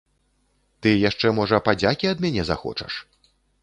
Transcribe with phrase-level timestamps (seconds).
[0.85, 2.93] Ты яшчэ, можа, падзякі ад мяне захочаш?